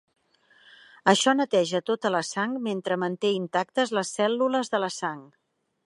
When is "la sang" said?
2.15-2.57, 4.87-5.23